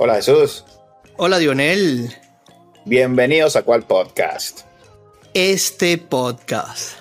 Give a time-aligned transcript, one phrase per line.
[0.00, 0.64] Hola Jesús.
[1.16, 2.14] Hola Dionel.
[2.84, 4.60] Bienvenidos a cuál podcast.
[5.34, 7.00] Este podcast.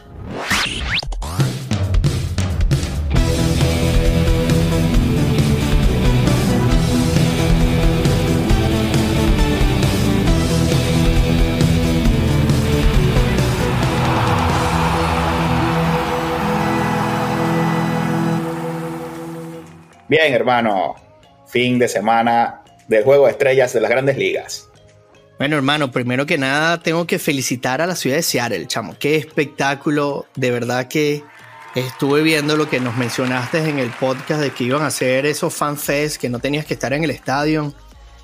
[20.07, 20.95] Bien, hermano.
[21.45, 24.69] Fin de semana del juego de estrellas de las grandes ligas.
[25.37, 28.95] Bueno, hermano, primero que nada tengo que felicitar a la ciudad de Seattle, chamo.
[28.99, 30.25] Qué espectáculo.
[30.35, 31.23] De verdad que
[31.75, 35.53] estuve viendo lo que nos mencionaste en el podcast de que iban a hacer esos
[35.53, 37.71] fanfests, que no tenías que estar en el estadio.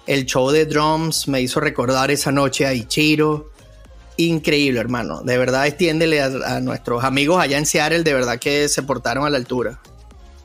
[0.08, 3.52] El show de drums me hizo recordar esa noche a Ichiro.
[4.18, 5.22] Increíble, hermano.
[5.22, 9.26] De verdad, extiéndele a, a nuestros amigos allá en Seattle, de verdad que se portaron
[9.26, 9.80] a la altura.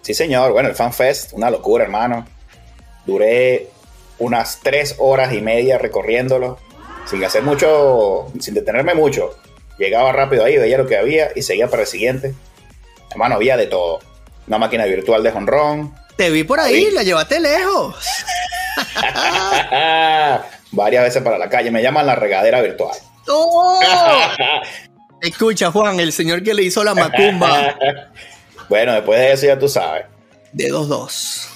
[0.02, 0.52] Sí, señor.
[0.52, 2.26] Bueno, el FanFest, una locura, hermano.
[3.06, 3.68] Duré
[4.18, 6.58] unas tres horas y media recorriéndolo,
[7.06, 9.36] sin hacer mucho, sin detenerme mucho.
[9.78, 12.34] Llegaba rápido ahí, veía lo que había y seguía para el siguiente.
[13.10, 14.00] Hermano, había de todo.
[14.46, 15.94] Una máquina virtual de jonrón.
[16.16, 17.96] Te vi por ahí, la llevaste lejos.
[20.72, 21.70] Varias veces para la calle.
[21.70, 22.96] Me llaman la regadera virtual.
[23.28, 23.80] ¡Oh!
[25.20, 27.76] Escucha, Juan, el señor que le hizo la macumba.
[28.68, 30.04] Bueno, después de eso ya tú sabes.
[30.52, 31.48] De 2-2.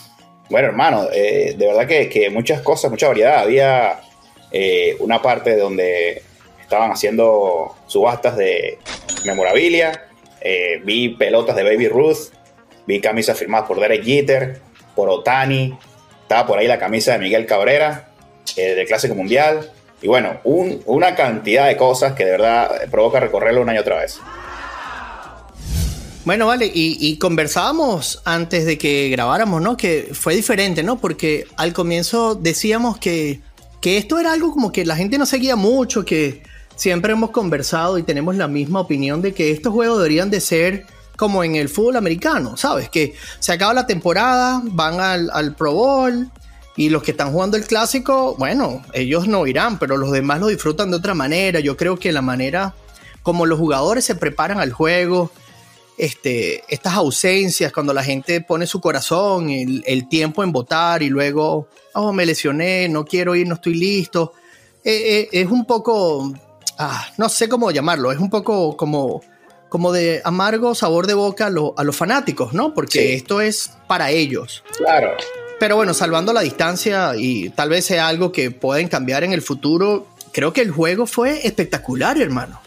[0.53, 3.39] Bueno, hermano, eh, de verdad que, que, muchas cosas, mucha variedad.
[3.39, 4.03] Había
[4.51, 6.21] eh, una parte donde
[6.61, 8.79] estaban haciendo subastas de
[9.25, 10.09] memorabilia.
[10.43, 12.35] Eh, vi pelotas de Baby Ruth.
[12.87, 14.61] Vi camisas firmadas por Derek Jeter,
[14.95, 15.75] por Otani.
[16.21, 18.11] Estaba por ahí la camisa de Miguel Cabrera,
[18.55, 19.71] del Clásico Mundial.
[20.03, 24.01] Y bueno, un, una cantidad de cosas que de verdad provoca recorrerlo una y otra
[24.01, 24.21] vez.
[26.25, 29.77] Bueno, vale, y, conversábamos antes de que grabáramos, ¿no?
[29.77, 30.99] Que fue diferente, ¿no?
[30.99, 33.41] Porque al comienzo decíamos que,
[33.81, 36.45] que esto era algo como que la gente no seguía mucho, que
[36.77, 40.87] siempre hemos conversado y tenemos la misma opinión de que estos juegos deberían de ser
[41.17, 42.89] como en el fútbol americano, ¿sabes?
[42.89, 46.31] Que se acaba la temporada, van al, al Pro Bowl
[46.77, 50.47] y los que están jugando el clásico, bueno, ellos no irán, pero los demás lo
[50.47, 51.59] disfrutan de otra manera.
[51.59, 52.75] Yo creo que la manera
[53.23, 55.31] como los jugadores se preparan al juego,
[55.99, 61.09] este, estas ausencias, cuando la gente pone su corazón, el, el, tiempo en votar y
[61.09, 64.33] luego, oh, me lesioné, no quiero ir, no estoy listo,
[64.85, 66.33] eh, eh, es un poco,
[66.79, 69.23] ah, no sé cómo llamarlo, es un poco como,
[69.69, 72.75] como de amargo sabor de boca a, lo, a los fanáticos, ¿no?
[72.75, 73.13] Porque sí.
[73.13, 74.65] esto es para ellos.
[74.77, 75.13] Claro.
[75.61, 79.43] Pero bueno, salvando la distancia y tal vez sea algo que pueden cambiar en el
[79.43, 82.61] futuro, creo que el juego fue espectacular, hermano.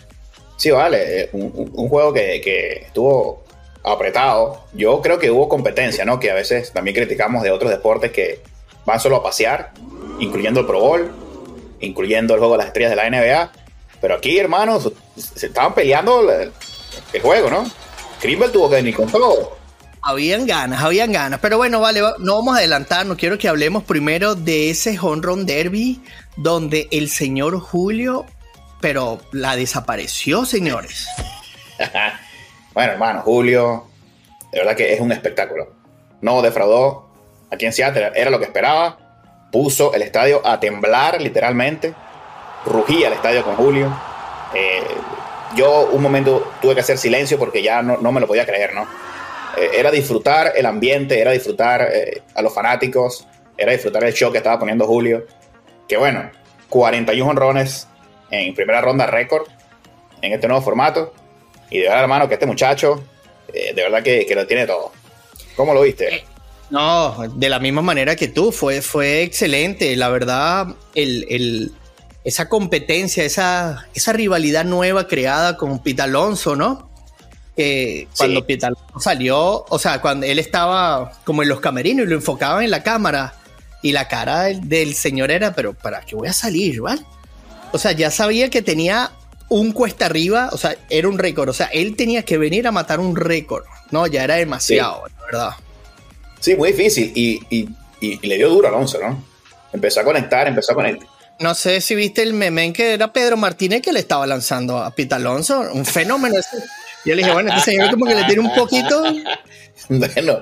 [0.57, 3.43] Sí, vale, un, un juego que, que, estuvo
[3.83, 4.63] apretado.
[4.73, 6.19] Yo creo que hubo competencia, ¿no?
[6.19, 8.41] Que a veces también criticamos de otros deportes que
[8.85, 9.71] van solo a pasear,
[10.19, 11.11] incluyendo el Pro Bowl,
[11.81, 13.51] incluyendo el juego de las estrellas de la NBA.
[14.01, 16.51] Pero aquí, hermanos, se estaban peleando el,
[17.21, 17.69] juego, ¿no?
[18.21, 19.57] Grimble tuvo que venir con todo.
[20.01, 21.39] Habían ganas, habían ganas.
[21.39, 23.17] Pero bueno, vale, no vamos a adelantarnos.
[23.17, 26.01] Quiero que hablemos primero de ese home run derby
[26.37, 28.25] donde el señor Julio
[28.85, 31.07] pero la desapareció, señores.
[32.75, 33.87] bueno, hermano, Julio,
[34.51, 35.73] de verdad que es un espectáculo.
[36.21, 37.09] No defraudó
[37.49, 39.47] aquí en Seattle, era lo que esperaba.
[39.51, 41.95] Puso el estadio a temblar, literalmente.
[42.63, 43.91] Rugía el estadio con Julio.
[44.53, 44.83] Eh,
[45.55, 48.75] yo un momento tuve que hacer silencio porque ya no, no me lo podía creer,
[48.75, 48.83] ¿no?
[49.57, 54.31] Eh, era disfrutar el ambiente, era disfrutar eh, a los fanáticos, era disfrutar el show
[54.31, 55.25] que estaba poniendo Julio.
[55.87, 56.29] Que bueno,
[56.69, 57.87] 41 honrones,
[58.31, 59.47] en primera ronda récord
[60.21, 61.13] en este nuevo formato.
[61.69, 63.03] Y de verdad, hermano, que este muchacho,
[63.53, 64.91] eh, de verdad que, que, lo tiene todo.
[65.55, 66.15] ¿Cómo lo viste?
[66.15, 66.25] Eh,
[66.69, 69.95] no, de la misma manera que tú, fue, fue excelente.
[69.95, 71.71] La verdad, el, el,
[72.23, 76.89] esa competencia, esa, esa rivalidad nueva creada con Pete Alonso, ¿no?
[77.57, 78.45] Eh, cuando sí.
[78.47, 82.63] Pete Alonso salió, o sea, cuando él estaba como en los camerinos y lo enfocaban
[82.63, 83.33] en la cámara.
[83.81, 87.03] Y la cara del, del señor era, pero ¿para qué voy a salir, ¿vale?
[87.75, 89.11] O sea, ya sabía que tenía
[89.49, 91.49] un cuesta arriba, o sea, era un récord.
[91.49, 93.65] O sea, él tenía que venir a matar un récord.
[93.91, 95.13] No, ya era demasiado, sí.
[95.19, 95.49] la verdad.
[96.39, 97.11] Sí, muy difícil.
[97.13, 97.67] Y, y,
[97.99, 99.21] y, le dio duro a Alonso, ¿no?
[99.73, 101.05] Empezó a conectar, empezó a conectar.
[101.37, 104.77] No sé si viste el meme en que era Pedro Martínez que le estaba lanzando
[104.77, 105.59] a Pita Alonso.
[105.73, 106.63] Un fenómeno ese.
[107.03, 109.03] Yo le dije, bueno, este señor como que le tiene un poquito.
[109.89, 110.41] bueno,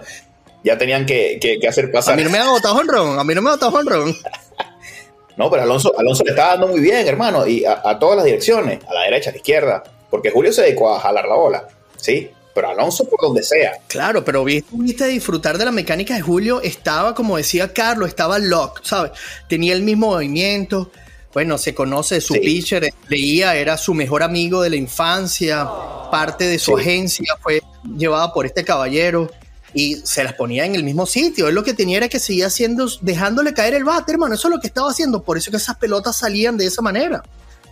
[0.63, 2.13] ya tenían que, que, que hacer pasar.
[2.13, 3.18] A mí no me ha botado honrón.
[3.18, 4.15] A mí no me ha botado honrón.
[5.38, 8.25] No, pero Alonso, Alonso le está dando muy bien, hermano, y a, a, todas las
[8.25, 11.68] direcciones, a la derecha, a la izquierda, porque Julio se dedicó a jalar la bola,
[11.97, 12.30] ¿sí?
[12.53, 13.74] pero Alonso por donde sea.
[13.88, 18.81] Claro, pero viste, disfrutar de la mecánica de Julio, estaba, como decía Carlos, estaba lock,
[18.83, 19.12] ¿sabes?
[19.50, 20.91] Tenía el mismo movimiento.
[21.33, 25.68] Bueno, se conoce su pitcher, leía, era su mejor amigo de la infancia,
[26.12, 27.59] parte de su agencia fue
[27.97, 29.31] llevada por este caballero
[29.73, 31.47] y se las ponía en el mismo sitio.
[31.47, 34.35] Él lo que tenía era que seguía haciendo, dejándole caer el bate, hermano.
[34.35, 35.23] Eso es lo que estaba haciendo.
[35.23, 37.23] Por eso que esas pelotas salían de esa manera.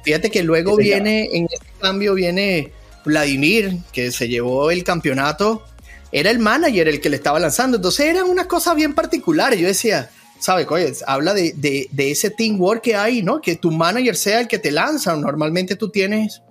[0.04, 2.72] Fíjate que luego viene, en este cambio viene
[3.06, 5.64] Vladimir, que se llevó el campeonato,
[6.12, 7.78] era el manager el que le estaba lanzando.
[7.78, 9.60] Entonces eran unas cosas bien particulares.
[9.60, 10.10] Yo decía,
[10.40, 10.66] ¿sabes?
[10.70, 13.42] Oye, habla de, de, ese teamwork que hay, ¿no?
[13.42, 15.16] Que tu manager sea el que te lanza.
[15.16, 16.42] Normalmente tú tienes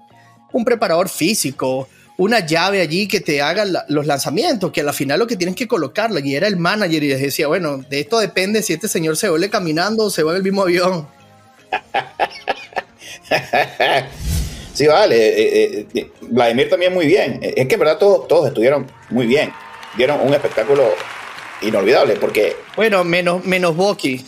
[0.53, 1.89] un preparador físico,
[2.21, 5.67] una llave allí que te haga los lanzamientos, que al final lo que tienes que
[5.67, 6.21] colocarla.
[6.21, 9.31] Y era el manager y les decía, bueno, de esto depende si este señor se
[9.31, 11.09] vuelve caminando o se va en el mismo avión.
[14.73, 15.17] Sí, vale.
[15.17, 17.39] Eh, eh, eh, Vladimir también muy bien.
[17.43, 19.53] Es que en verdad todos, todos estuvieron muy bien.
[19.97, 20.95] Dieron un espectáculo
[21.61, 22.57] inolvidable porque...
[22.77, 24.25] Bueno, menos, menos Boki.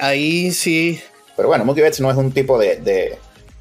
[0.00, 1.00] ahí sí...
[1.36, 3.16] Pero bueno, Mookie Betts no es un tipo de, de,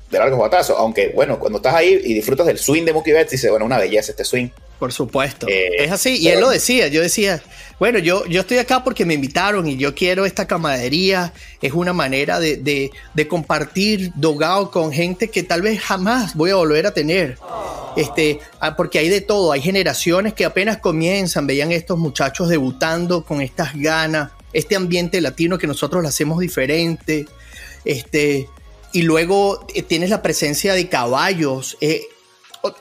[0.10, 0.76] de largos batazos.
[0.78, 3.78] Aunque bueno, cuando estás ahí y disfrutas del swing de Mookie Betts, dices, bueno, una
[3.78, 4.50] belleza este swing.
[4.80, 5.48] Por supuesto.
[5.48, 6.18] Eh, es así.
[6.18, 6.88] Y él lo decía.
[6.88, 7.42] Yo decía,
[7.80, 11.34] bueno, yo, yo estoy acá porque me invitaron y yo quiero esta camaradería.
[11.62, 16.52] Es una manera de, de, de compartir dogado con gente que tal vez jamás voy
[16.52, 17.38] a volver a tener.
[17.96, 19.52] Este, ah, porque hay de todo.
[19.52, 25.58] Hay generaciones que apenas comienzan, veían estos muchachos debutando con estas ganas, este ambiente latino
[25.58, 27.26] que nosotros lo hacemos diferente.
[27.84, 28.48] Este,
[28.92, 31.78] y luego eh, tienes la presencia de caballos.
[31.82, 32.02] Eh,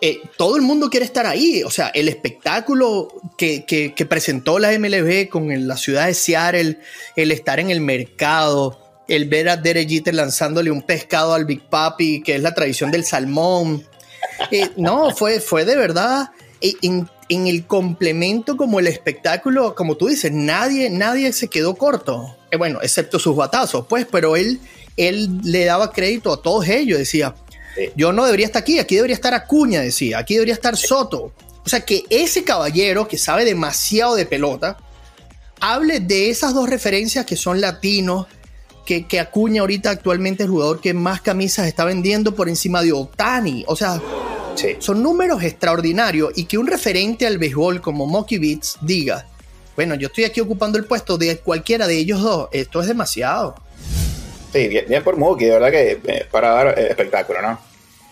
[0.01, 1.63] eh, todo el mundo quiere estar ahí.
[1.63, 6.79] O sea, el espectáculo que, presentó la MLB con la ciudad de Seattle,
[7.15, 12.23] el estar en el mercado, el ver a Derek lanzándole un pescado al Big Papi,
[12.23, 13.87] que es la tradición del salmón.
[14.77, 16.31] No, fue, fue de verdad.
[16.61, 22.37] Eh, en, el complemento como el espectáculo, como tú dices, nadie, nadie se quedó corto.
[22.57, 24.61] bueno, excepto sus batazos, pues, pero él,
[24.97, 26.99] él le daba crédito a todos ellos.
[26.99, 27.35] Decía,
[27.97, 31.33] yo no debería estar aquí, aquí debería estar Acuña, decía, aquí debería estar Soto.
[31.65, 34.77] O sea, que ese caballero que sabe demasiado de pelota,
[35.61, 38.27] hable de esas dos referencias que son latinos,
[38.85, 42.83] que, que Acuña ahorita actualmente es el jugador que más camisas está vendiendo por encima
[42.83, 43.65] de Otani.
[43.67, 44.01] O sea,
[44.79, 49.27] son números extraordinarios y que un referente al béisbol como Mocky Beats diga,
[49.75, 53.57] bueno, yo estoy aquí ocupando el puesto de cualquiera de ellos dos, esto es demasiado.
[54.53, 57.59] Sí, bien, por Mookie, de verdad que eh, para dar eh, espectáculo, ¿no?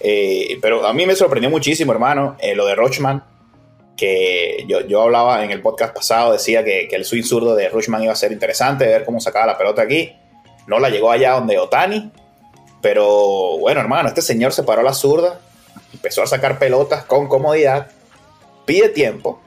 [0.00, 3.24] Eh, pero a mí me sorprendió muchísimo, hermano, lo de Rochman,
[3.96, 8.02] que yo, yo, hablaba en el podcast pasado, decía que, el swing zurdo de Rochman
[8.02, 10.12] iba a ser interesante, ver cómo sacaba la pelota aquí.
[10.66, 12.10] No la llegó allá donde Otani,
[12.82, 15.40] pero bueno, hermano, este señor se paró a la zurda,
[15.92, 17.90] empezó a sacar pelotas con comodidad,
[18.66, 19.40] pide tiempo.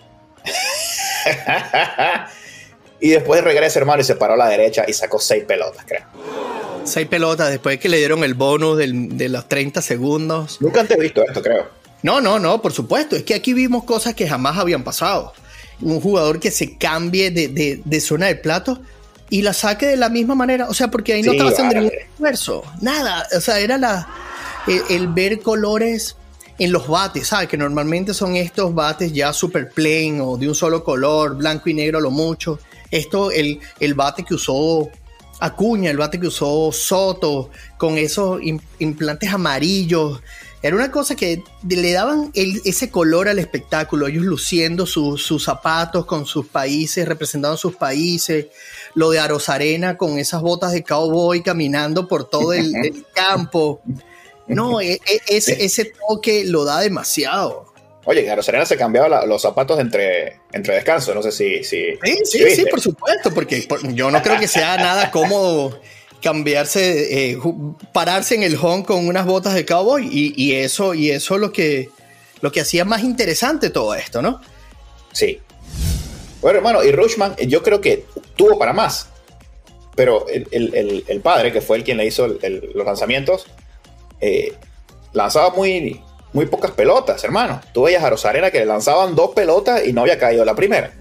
[3.00, 6.57] y después regresa, hermano, y se paró a la derecha y sacó seis pelotas, creo.
[6.88, 10.58] Seis pelotas después que le dieron el bonus de los 30 segundos.
[10.62, 11.68] Nunca antes he visto esto, creo.
[12.04, 13.16] No, no, no, por supuesto.
[13.16, 15.34] Es que aquí vimos cosas que jamás habían pasado.
[15.82, 18.80] Un jugador que se cambie de, zona de plato
[19.30, 20.70] y la saque de la misma manera.
[20.70, 22.64] O sea, porque ahí no estaba haciendo ningún esfuerzo.
[22.82, 23.28] Nada.
[23.36, 24.08] O sea, era la,
[24.90, 26.16] el, ver colores
[26.60, 27.50] en los bates, ¿sabes?
[27.50, 31.74] Que normalmente son estos bates ya super plain o de un solo color, blanco y
[31.74, 32.60] negro lo mucho.
[32.90, 34.90] Esto, el, el bate que usó
[35.40, 38.42] Acuña, el bate que usó Soto, con esos
[38.80, 40.22] implantes amarillos.
[40.64, 46.26] Era una cosa que le daban ese color al espectáculo, ellos luciendo sus zapatos con
[46.26, 48.48] sus países, representando sus países.
[48.96, 52.74] Lo de Arosarena con esas botas de cowboy caminando por todo el,
[53.14, 53.82] campo.
[54.48, 57.67] No, e, e, ese, ese toque lo da demasiado.
[58.10, 61.62] Oye, Garo Serena se cambiaba los zapatos entre, entre descansos, no sé si...
[61.62, 65.82] Sí, sí, sí, por supuesto, porque yo no creo que sea nada cómodo
[66.22, 67.38] cambiarse, eh,
[67.92, 71.52] pararse en el home con unas botas de cowboy y, eso y eso es lo
[71.52, 71.90] que,
[72.40, 74.40] lo que hacía más interesante todo esto, ¿no?
[75.12, 75.42] Sí.
[76.40, 78.06] Bueno, hermano, y Rushman yo creo que
[78.38, 79.10] tuvo para más,
[79.98, 83.48] pero el, padre, que fue el quien le hizo los lanzamientos,
[84.22, 84.54] eh,
[85.12, 86.02] lanzaba muy,
[86.38, 87.60] muy pocas pelotas, hermano.
[87.74, 90.94] Tú veías a Rosarena que le lanzaban dos pelotas y no había caído la primera.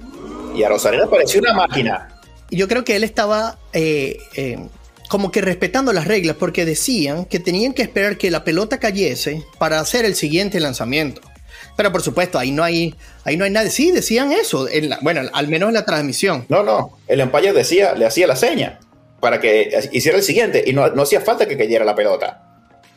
[0.55, 2.09] Y a Rosarena parecía una máquina.
[2.51, 4.67] Yo creo que él estaba eh, eh,
[5.11, 9.45] como que respetando las reglas porque decían que tenían que esperar que la pelota cayese
[9.59, 11.21] para hacer el siguiente lanzamiento.
[11.77, 13.69] Pero por supuesto, ahí no hay, ahí no hay nada.
[13.69, 14.67] Sí, decían eso.
[15.03, 16.47] bueno, al menos en la transmisión.
[16.49, 16.97] No, no.
[17.09, 18.79] El umpire decía, le hacía la seña
[19.21, 22.46] para que hiciera el siguiente y no, no hacía falta que cayera la pelota.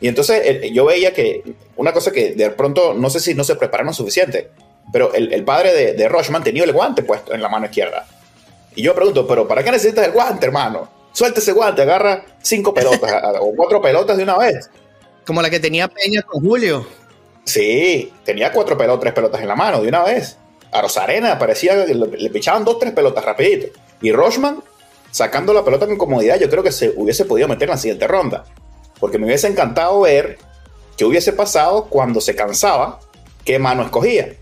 [0.00, 1.42] Y entonces yo veía que
[1.76, 4.50] una cosa que de pronto no sé si no se prepararon suficiente.
[4.92, 8.06] pero el, padre de, de Rochman tenía el guante puesto en la mano izquierda.
[8.74, 10.88] Y yo pregunto, ¿pero para qué necesitas el guante, hermano?
[11.12, 14.70] Suelta ese guante, agarra cinco pelotas o cuatro pelotas de una vez.
[15.26, 16.86] Como la que tenía Peña con Julio.
[17.44, 20.38] Sí, tenía cuatro pelotas, tres pelotas en la mano de una vez.
[20.72, 23.78] A Rosarena parecía que le, pichaban dos, tres pelotas rapidito.
[24.00, 24.62] Y Rochman,
[25.10, 28.06] sacando la pelota con comodidad, yo creo que se hubiese podido meter en la siguiente
[28.06, 28.44] ronda.
[29.00, 30.38] Porque me hubiese encantado ver
[30.96, 33.00] qué hubiese pasado cuando se cansaba,
[33.44, 34.34] qué mano escogía.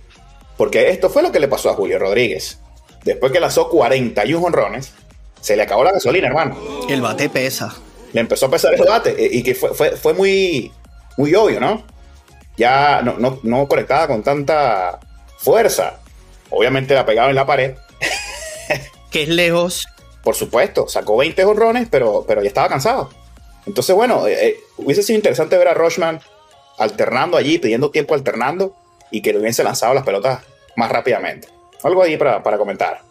[0.57, 2.59] Porque esto fue lo que le pasó a Julio Rodríguez.
[3.05, 4.93] Después que lanzó 41 honrones,
[5.41, 6.57] se le acabó la gasolina, hermano.
[6.88, 7.75] El bate pesa.
[8.12, 10.73] Le empezó a pesar el bate eh, y que fue, fue, fue muy,
[11.17, 11.85] muy obvio, ¿no?
[12.57, 14.99] Ya no, no, no conectaba con tanta
[15.38, 16.00] fuerza.
[16.50, 17.77] Obviamente la pegaba en la pared.
[19.11, 19.87] que es lejos.
[20.25, 23.11] Por supuesto, sacó 20 honrones, pero, pero ya estaba cansado.
[23.67, 26.21] Entonces, bueno, eh, eh, hubiese sido interesante ver a Rochman
[26.79, 28.75] alternando allí, pidiendo tiempo alternando
[29.11, 30.41] y que le hubiese lanzado las pelotas
[30.77, 31.49] más rápidamente.
[31.83, 33.03] Algo ahí para, para comentar.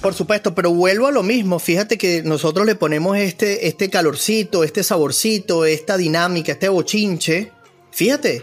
[0.00, 1.58] Por supuesto, pero vuelvo a lo mismo.
[1.58, 7.52] Fíjate que nosotros le ponemos este, este calorcito, este saborcito, esta dinámica, este bochinche.
[7.90, 8.42] Fíjate,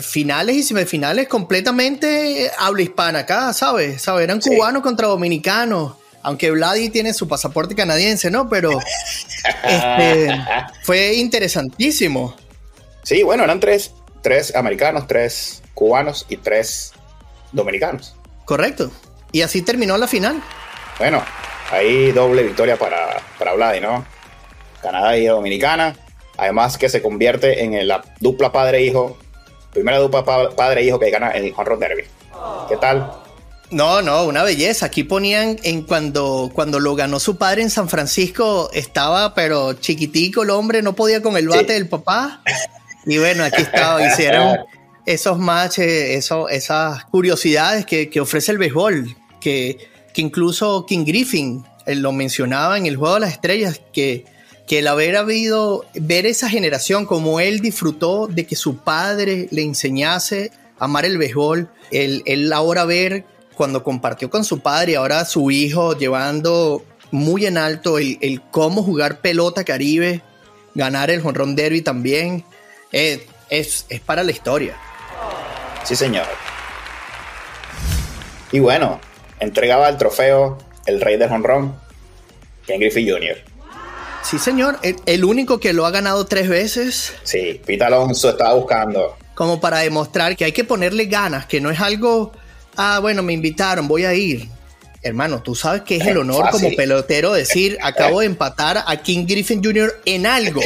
[0.00, 4.02] finales y semifinales completamente habla hispana acá, ¿sabes?
[4.02, 4.24] ¿Sabes?
[4.24, 5.94] Eran cubanos contra dominicanos.
[6.22, 8.48] Aunque Vladi tiene su pasaporte canadiense, ¿no?
[8.48, 8.78] Pero
[9.64, 10.28] este,
[10.82, 12.34] fue interesantísimo.
[13.02, 16.92] Sí, bueno, eran tres, tres americanos, tres cubanos y tres
[17.52, 18.16] dominicanos.
[18.44, 18.90] Correcto.
[19.32, 20.42] Y así terminó la final.
[20.98, 21.22] Bueno,
[21.70, 24.04] ahí doble victoria para, para Vladi, ¿no?
[24.82, 25.96] Canadá y Dominicana.
[26.36, 29.18] Además que se convierte en la dupla padre-hijo.
[29.72, 32.04] Primera dupla padre-hijo que gana el Honron Derby.
[32.68, 33.12] ¿Qué tal?
[33.70, 34.86] No, no, una belleza.
[34.86, 40.42] Aquí ponían en cuando, cuando lo ganó su padre en San Francisco, estaba pero chiquitico
[40.42, 42.42] el hombre, no podía con el bate del papá.
[43.04, 44.58] Y bueno, aquí estaba, hicieron
[45.06, 49.78] esos matches, eso, esas curiosidades que, que ofrece el béisbol, que
[50.18, 54.24] que incluso King Griffin lo mencionaba en el Juego de las Estrellas, que,
[54.66, 59.62] que el haber habido, ver esa generación como él disfrutó de que su padre le
[59.62, 63.26] enseñase a amar el béisbol, él, él ahora ver
[63.58, 68.82] cuando compartió con su padre y ahora su hijo llevando muy en alto el, cómo
[68.82, 70.22] jugar pelota caribe,
[70.74, 72.44] ganar el jonrón derby también,
[72.92, 74.76] eh, es, es para la historia.
[75.84, 76.26] Sí, señor.
[78.52, 79.00] Y bueno,
[79.40, 81.78] entregaba el trofeo el rey del honrón,
[82.66, 83.36] Ken Griffey Jr.
[84.22, 84.78] Sí, señor.
[84.82, 87.14] El, único que lo ha ganado tres veces.
[87.22, 89.16] Sí, Pete Alonso estaba buscando.
[89.34, 92.32] Como para demostrar que hay que ponerle ganas, que no es algo,
[92.78, 94.48] ah, bueno, me invitaron, voy a ir.
[95.02, 99.26] Hermano, tú sabes que es el honor como pelotero decir, acabo de empatar a King
[99.26, 100.00] Griffin Jr.
[100.04, 100.60] en algo.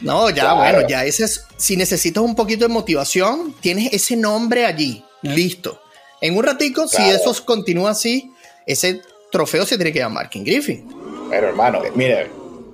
[0.00, 4.64] No, ya, bueno, ya ese es, si necesitas un poquito de motivación, tienes ese nombre
[4.64, 5.80] allí, listo.
[6.20, 8.32] En un ratico, si eso continúa así,
[8.66, 10.88] ese trofeo se tiene que llamar King Griffin.
[11.30, 12.30] Pero hermano, mire,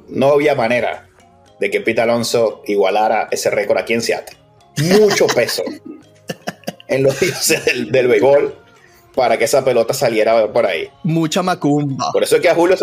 [0.08, 1.08] no había manera
[1.60, 4.36] de que Pete Alonso igualara ese récord aquí en Seattle.
[4.98, 5.62] Mucho peso
[6.94, 8.54] en los dioses del, del béisbol
[9.14, 10.88] para que esa pelota saliera por ahí.
[11.04, 12.10] Mucha macumba.
[12.12, 12.76] Por eso es que a Julio,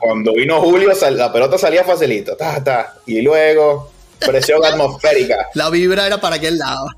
[0.00, 2.36] cuando vino Julio, la pelota salía facilito.
[3.06, 5.48] y luego, presión atmosférica.
[5.54, 6.88] La vibra era para aquel lado.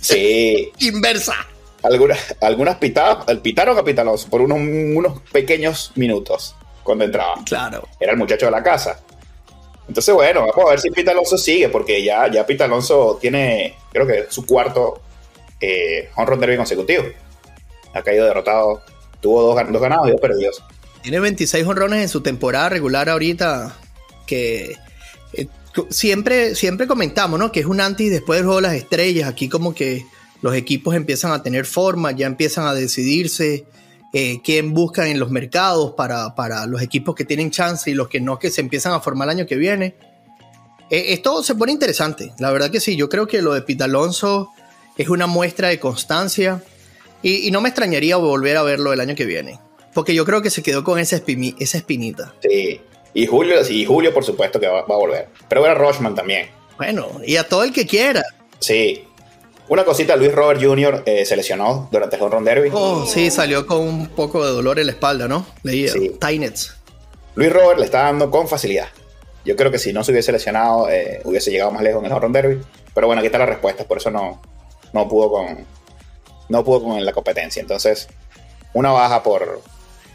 [0.00, 0.70] Sí.
[0.78, 1.34] Inversa
[1.82, 7.34] algunas, algunas pitadas, pitaron a Pitaloso por unos, unos pequeños minutos cuando entraba.
[7.44, 7.88] Claro.
[7.98, 9.00] Era el muchacho de la casa.
[9.88, 13.76] Entonces, bueno, vamos a ver si Pita Alonso sigue, porque ya, ya Pita Alonso tiene,
[13.92, 15.00] creo que su cuarto
[15.62, 17.04] eh, home derby consecutivo.
[17.94, 18.82] Ha caído derrotado.
[19.20, 20.62] Tuvo dos, dos ganados y dos perdidos.
[21.02, 23.76] Tiene 26 honrones en su temporada regular ahorita,
[24.26, 24.76] que
[25.32, 25.46] eh,
[25.88, 27.52] siempre, siempre comentamos, ¿no?
[27.52, 29.28] Que es un antes y después del juego de las estrellas.
[29.28, 30.04] Aquí como que
[30.42, 33.64] los equipos empiezan a tener forma, ya empiezan a decidirse
[34.12, 38.20] eh, quién buscan en los mercados para, los equipos que tienen chance y los que
[38.20, 39.94] no, que se empiezan a formar el año que viene.
[40.90, 43.84] Eh, esto se pone interesante, la verdad que sí, yo creo que lo de Pita
[43.84, 44.50] Alonso
[44.96, 46.62] es una muestra de constancia
[47.22, 49.60] y, no me extrañaría volver a verlo el año que viene,
[49.94, 51.20] porque yo creo que se quedó con esa,
[51.58, 52.34] esa espinita.
[52.42, 52.80] Sí,
[53.14, 56.48] y Julio, y Julio por supuesto que va, a volver, pero era Rochman también.
[56.76, 58.24] Bueno, y a todo el que quiera.
[58.58, 59.04] Sí,
[59.68, 61.02] una cosita, Luis Robert Jr.
[61.06, 62.70] Eh, se lesionó durante el Home Derby.
[62.72, 65.46] Oh, sí, salió con un poco de dolor en la espalda, ¿no?
[65.62, 65.92] Leía.
[65.92, 66.10] Sí.
[66.18, 66.76] Tainets.
[67.36, 68.88] Luis Robert le está dando con facilidad.
[69.44, 72.16] Yo creo que si no se hubiese lesionado, eh, hubiese llegado más lejos en el
[72.16, 72.60] Home Derby.
[72.94, 74.42] Pero bueno, aquí está la respuesta, por eso no,
[74.92, 75.66] no pudo con.
[76.48, 77.60] No pudo con la competencia.
[77.60, 78.08] Entonces,
[78.74, 79.62] una baja por,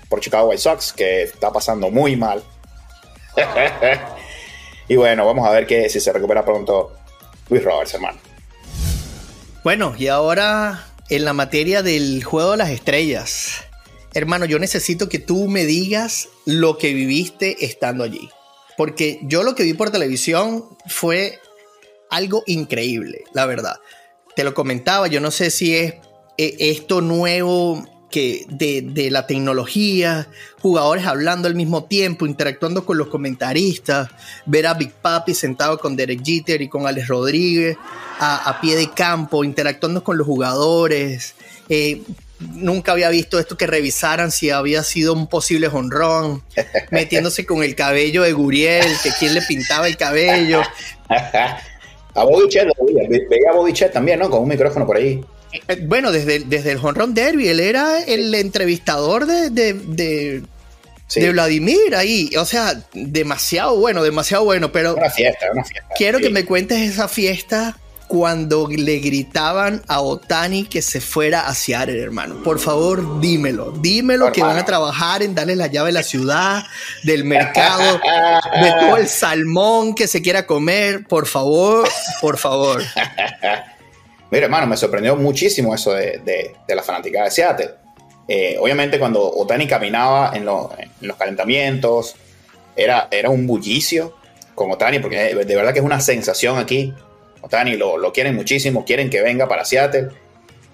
[0.10, 2.44] por Chicago White Sox, que está pasando muy mal.
[4.88, 6.94] y bueno, vamos a ver que si se recupera pronto
[7.50, 8.20] Luis Roberts, hermano.
[9.64, 13.64] Bueno, y ahora en la materia del juego de las estrellas.
[14.14, 18.30] Hermano, yo necesito que tú me digas lo que viviste estando allí.
[18.78, 21.40] Porque yo lo que vi por televisión fue
[22.10, 23.78] algo increíble, la verdad.
[24.38, 25.96] Te lo comentaba, yo no sé si es
[26.38, 30.28] eh, esto nuevo que de, la tecnología,
[30.62, 34.10] jugadores hablando al mismo tiempo, interactuando con los comentaristas,
[34.46, 37.78] ver a Big Papi sentado con Derek Jeter y con Alex Rodríguez
[38.20, 41.34] a, pie de campo, interactuando con los jugadores.
[41.68, 42.04] Eh,
[42.38, 46.44] nunca había visto esto que revisaran si había sido un posible honrón,
[46.92, 50.62] metiéndose con el cabello de Guriel, que quién le pintaba el cabello.
[52.18, 52.68] a Bodichet,
[53.30, 54.30] veía a Bodichet también, ¿no?
[54.30, 55.24] Con un micrófono por ahí.
[55.68, 60.42] Eh, bueno, desde, desde el Honron Derby, él era el entrevistador de, de,
[61.32, 62.32] Vladimir ahí.
[62.38, 64.72] O sea, demasiado bueno, demasiado bueno.
[64.72, 65.94] Pero una fiesta, una fiesta.
[65.96, 71.54] Quiero que me cuentes esa fiesta cuando le gritaban a Otani que se fuera a
[71.54, 72.42] Seattle, hermano.
[72.44, 73.72] Por favor, dímelo.
[73.72, 76.64] Dímelo que van a trabajar en darle la llave de la ciudad,
[77.04, 78.00] del mercado,
[78.62, 81.06] de todo el salmón que se quiera comer.
[81.08, 81.88] Por favor,
[82.22, 82.82] por favor.
[84.32, 87.70] Mira, hermano, me sorprendió muchísimo eso de, la fanática de Seattle.
[88.28, 92.16] Eh, obviamente, cuando Otani caminaba en, los calentamientos,
[92.76, 94.16] era, era un bullicio
[94.56, 96.94] con Otani, porque de verdad que es una sensación aquí.
[97.42, 100.10] Otani lo, lo quieren muchísimo, quieren que venga para Seattle.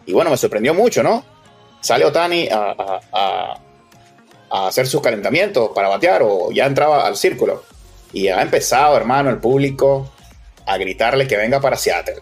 [0.05, 1.23] Y bueno, me sorprendió mucho, ¿no?
[1.81, 2.75] Sale Otani a,
[3.11, 3.59] a,
[4.49, 7.63] a hacer sus calentamientos para batear o ya entraba al círculo.
[8.11, 10.11] Y ha empezado, hermano, el público
[10.65, 12.21] a gritarle que venga para Seattle.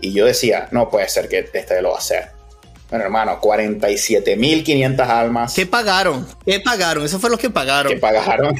[0.00, 2.30] Y yo decía, no puede ser que este lo va a hacer.
[2.90, 5.54] Bueno, hermano, 47.500 almas.
[5.54, 6.26] ¿Qué pagaron?
[6.44, 7.04] ¿Qué pagaron?
[7.04, 7.92] Eso fue lo que pagaron.
[7.92, 8.54] ¿Qué pagaron?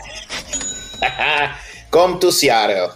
[1.90, 2.88] come to Seattle.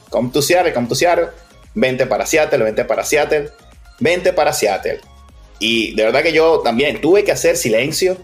[1.74, 3.50] Vente para Seattle, vente para Seattle.
[3.98, 5.00] Vente para Seattle.
[5.58, 8.16] Y de verdad que yo también tuve que hacer silencio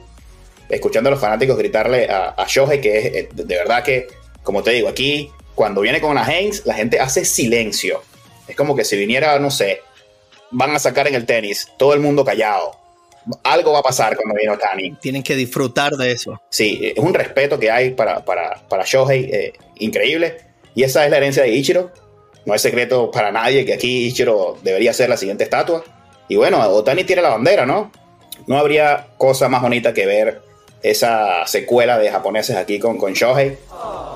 [0.68, 4.08] escuchando a los fanáticos gritarle a, a Shohei, que es eh, de verdad que,
[4.42, 8.02] como te digo, aquí, cuando viene con la Haynes, la gente hace silencio.
[8.48, 9.80] Es como que si viniera, no sé,
[10.50, 12.72] van a sacar en el tenis, todo el mundo callado.
[13.42, 14.92] Algo va a pasar cuando viene Otani.
[15.00, 16.40] Tienen que disfrutar de eso.
[16.48, 20.37] Sí, es un respeto que hay para, para, para Shohei eh, increíble.
[20.76, 21.90] Y esa es la herencia de Ichiro.
[22.46, 25.85] No es secreto para nadie que aquí Ichiro debería ser la siguiente estatua.
[26.28, 27.90] Y bueno, Otani tiene la bandera, ¿no?
[28.46, 30.42] No habría cosa más bonita que ver
[30.82, 33.59] esa secuela de japoneses aquí con, con Shohei.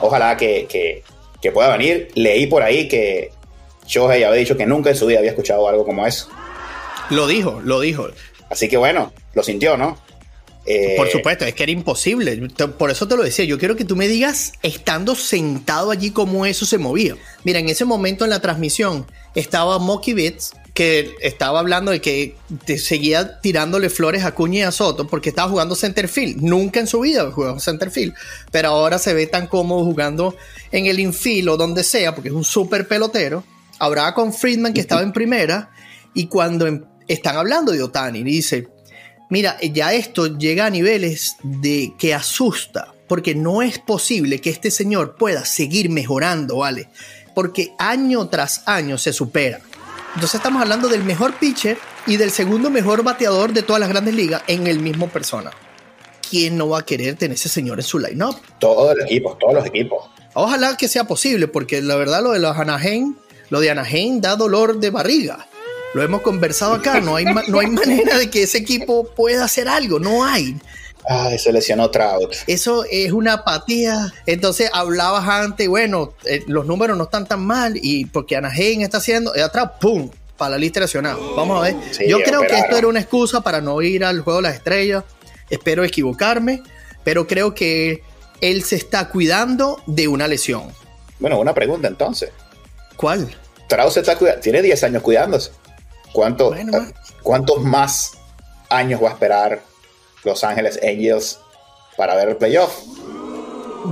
[0.00, 1.02] Ojalá que, que,
[1.42, 2.10] que pueda venir.
[2.14, 3.32] Leí por ahí que
[3.86, 6.28] Shohei había dicho que nunca en su vida había escuchado algo como eso.
[7.10, 8.06] Lo dijo, lo dijo.
[8.48, 9.98] Así que bueno, lo sintió, ¿no?
[10.66, 12.48] Eh, por supuesto, es que era imposible.
[12.78, 13.44] Por eso te lo decía.
[13.44, 17.16] Yo quiero que tú me digas, estando sentado allí, cómo eso se movía.
[17.44, 22.36] Mira, en ese momento en la transmisión estaba Mocky Bits, que estaba hablando de que
[22.64, 26.42] te seguía tirándole flores a Cuña y a Soto porque estaba jugando centerfield.
[26.42, 28.14] Nunca en su vida jugó centerfield,
[28.50, 30.36] pero ahora se ve tan cómodo jugando
[30.70, 33.44] en el infield o donde sea porque es un súper pelotero
[33.80, 35.70] hablaba con Friedman que estaba en primera
[36.14, 38.68] y cuando em, están hablando de Otani, dice,
[39.30, 44.70] mira, ya esto llega a niveles de que asusta, porque no es posible que este
[44.70, 46.88] señor pueda seguir mejorando, ¿vale?
[47.34, 49.60] Porque año tras año se supera.
[50.14, 54.14] Entonces estamos hablando del mejor pitcher y del segundo mejor bateador de todas las grandes
[54.14, 55.50] ligas en el mismo persona.
[56.28, 58.36] ¿Quién no va a querer tener ese señor en su line-up?
[58.58, 60.10] Todos los equipos, todos los equipos.
[60.34, 63.14] Ojalá que sea posible, porque la verdad lo de los Anaheim
[63.50, 65.46] lo de Anaheim da dolor de barriga.
[65.94, 67.00] Lo hemos conversado acá.
[67.00, 69.98] No hay, no hay manera de que ese equipo pueda hacer algo.
[69.98, 70.56] No hay.
[71.08, 72.34] Ay, se lesionó Trout.
[72.46, 74.12] Eso es una apatía.
[74.26, 78.98] Entonces hablabas antes, bueno, eh, los números no están tan mal y porque Anaheim está
[78.98, 80.10] haciendo, y atrás, ¡pum!
[80.36, 81.16] Para la lista nacional.
[81.36, 81.76] Vamos a ver.
[82.08, 85.04] Yo creo que esto era una excusa para no ir al juego de las estrellas.
[85.50, 86.62] Espero equivocarme,
[87.04, 88.02] pero creo que
[88.40, 90.72] él se está cuidando de una lesión.
[91.18, 92.30] Bueno, una pregunta entonces.
[92.96, 93.36] ¿Cuál?
[93.68, 95.50] Trout está tiene 10 años cuidándose.
[96.12, 96.54] ¿Cuánto,
[97.22, 98.12] ¿Cuántos más
[98.68, 99.62] años va a esperar
[100.24, 101.38] Los Ángeles Angels
[101.96, 102.72] para ver el playoff?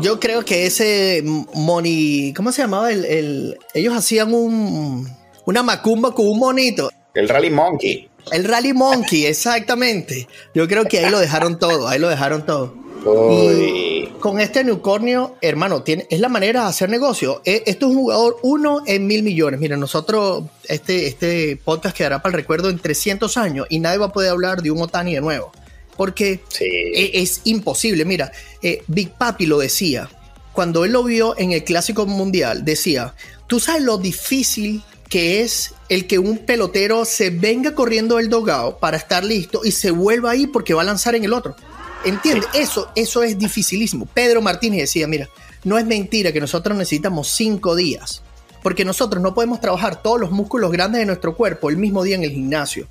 [0.00, 1.22] Yo creo que ese
[1.54, 2.90] money, ¿cómo se llamaba?
[2.92, 5.08] El, ellos hacían un,
[5.44, 6.90] una macumba con un monito.
[7.14, 8.08] El Rally Monkey.
[8.30, 10.28] El Rally Monkey, exactamente.
[10.54, 12.74] Yo creo que ahí lo dejaron todo, ahí lo dejaron todo.
[13.06, 17.40] Y con este unicornio, hermano, tiene, es la manera de hacer negocio.
[17.44, 19.60] E, esto es un jugador uno en mil millones.
[19.60, 24.06] Mira, nosotros, este, este podcast quedará para el recuerdo en 300 años y nadie va
[24.06, 25.52] a poder hablar de un Otani de nuevo.
[25.96, 28.04] Porque e, es, imposible.
[28.04, 28.32] Mira,
[28.62, 30.08] eh, Big Papi lo decía.
[30.52, 33.14] Cuando él lo vio en el Clásico Mundial, decía,
[33.46, 38.78] tú sabes lo difícil que es el que un pelotero se venga corriendo del dogado
[38.78, 41.56] para estar listo y se vuelva ahí porque va a lanzar en el otro.
[42.04, 42.48] ¿Entiendes?
[42.54, 44.06] Eso, eso es dificilísimo.
[44.06, 45.28] Pedro Martínez decía, mira,
[45.64, 48.22] no es mentira que nosotros necesitamos cinco días,
[48.62, 52.16] porque nosotros no podemos trabajar todos los músculos grandes de nuestro cuerpo el mismo día
[52.16, 52.86] en el gimnasio.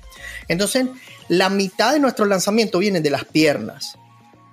[0.48, 0.86] Entonces,
[1.28, 3.98] la mitad de nuestro lanzamiento viene de las piernas.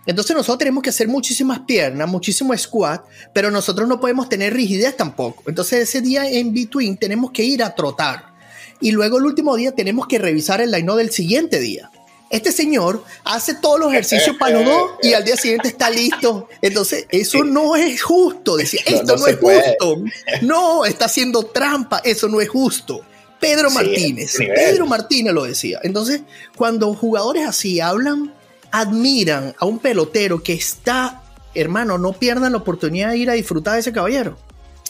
[0.06, 4.96] Entonces nosotros tenemos que hacer muchísimas piernas, muchísimo squat, pero nosotros no podemos tener rigidez
[4.96, 5.44] tampoco.
[5.48, 8.36] Entonces ese día en between tenemos que ir a trotar.
[8.82, 11.90] Y luego el último día tenemos que revisar el line del siguiente día.
[12.36, 16.50] Este señor hace todos los ejercicios para los dos y al día siguiente está listo.
[16.62, 18.58] Entonces, eso no es justo.
[18.58, 20.02] Decía, esto no, es justo.
[20.42, 22.02] No, está haciendo trampa.
[22.04, 23.00] Eso no es justo.
[23.40, 24.36] Pedro Martínez.
[24.38, 25.80] Pedro Martínez lo decía.
[25.84, 26.24] Entonces,
[26.58, 28.34] cuando jugadores así hablan,
[28.70, 33.76] admiran a un pelotero que está, hermano, no pierdan la oportunidad de ir a disfrutar
[33.76, 34.38] de ese caballero.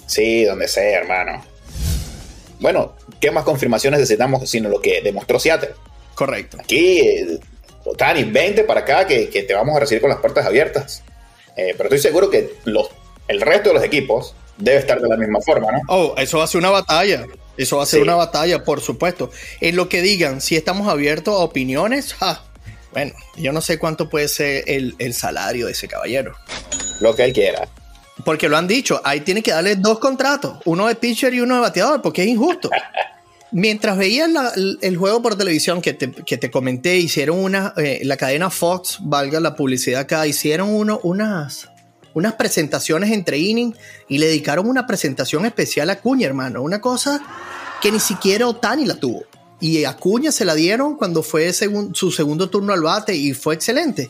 [0.08, 1.46] Sí, donde sea, hermano.
[2.60, 5.76] Bueno, ¿qué más confirmaciones necesitamos sino lo que demostró Seattle?
[6.16, 6.58] Correcto.
[6.60, 7.40] Aquí, eh,
[7.98, 11.04] Tani, 20 para acá que, te vamos a recibir con las puertas abiertas.
[11.56, 12.90] Eh, pero estoy seguro que los,
[13.28, 15.82] el resto de los equipos debe estar de la misma forma, ¿no?
[15.88, 17.26] Oh, eso va a ser una batalla.
[17.58, 19.32] Eso va a ser una batalla, por supuesto.
[19.62, 22.16] En lo que digan, si estamos abiertos a opiniones,
[22.92, 26.36] bueno, yo no sé cuánto puede ser el, el, salario de ese caballero.
[27.00, 27.68] Lo que él quiera.
[28.26, 31.56] Porque lo han dicho, ahí tiene que darle dos contratos, uno de pitcher y uno
[31.56, 32.70] de bateador, porque es injusto.
[33.52, 34.30] Mientras veías
[34.82, 38.98] el juego por televisión que te, que te comenté, hicieron una, eh, la cadena Fox,
[39.02, 41.70] valga la publicidad acá, hicieron uno, unas,
[42.38, 43.78] presentaciones entre innings
[44.10, 46.64] y le dedicaron una presentación especial a Cuña, hermano.
[46.64, 47.22] Una cosa
[47.82, 49.24] que ni siquiera Otani la tuvo.
[49.60, 53.56] Y a Cuña se la dieron cuando fue su segundo turno al bate y fue
[53.56, 54.10] excelente.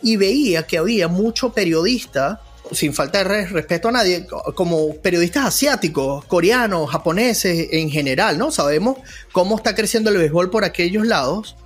[0.00, 2.40] Y veía que había mucho periodista
[2.72, 8.50] sin falta de respeto a nadie, como periodistas asiáticos, coreanos, japoneses en general, ¿no?
[8.50, 8.98] Sabemos
[9.32, 11.56] cómo está creciendo el béisbol por aquellos lados.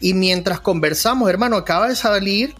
[0.00, 2.54] Y mientras conversamos, hermano, acaba de salir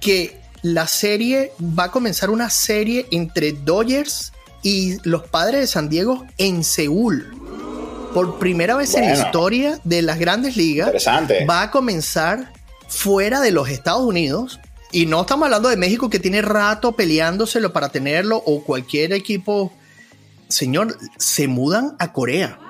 [0.00, 5.88] que la serie va a comenzar una serie entre Dodgers y los padres de San
[5.88, 7.32] Diego en Seúl.
[8.14, 10.92] Por primera vez en la historia de las grandes ligas,
[11.50, 12.52] va a comenzar
[12.86, 14.60] fuera de los Estados Unidos
[14.94, 19.72] y no estamos hablando de México que tiene rato peleándoselo para tenerlo o cualquier equipo.
[20.48, 22.60] Señor, se mudan a Corea.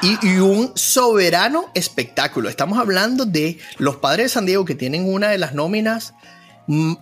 [0.00, 2.48] Y, un soberano espectáculo.
[2.48, 6.14] Estamos hablando de los padres de San Diego que tienen una de las nóminas